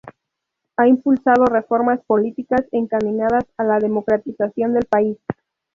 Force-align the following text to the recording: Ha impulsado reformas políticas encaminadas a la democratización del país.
Ha 0.77 0.87
impulsado 0.87 1.45
reformas 1.45 2.01
políticas 2.07 2.65
encaminadas 2.71 3.43
a 3.55 3.63
la 3.63 3.77
democratización 3.77 4.73
del 4.73 4.85
país. 4.85 5.19